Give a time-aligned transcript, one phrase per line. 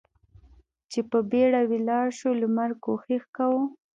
[0.91, 3.63] چې په بېړه ولاړ شو، لمر کوښښ کاوه.